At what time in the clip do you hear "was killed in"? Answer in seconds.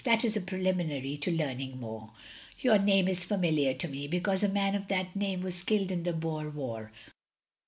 5.43-6.01